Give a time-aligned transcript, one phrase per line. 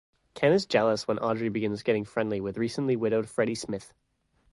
[0.33, 3.93] Ken is jealous when Audrey begins getting friendly with recently widowed Freddie Smith.